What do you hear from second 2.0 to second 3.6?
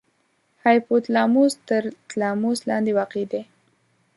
تلاموس لاندې واقع دی.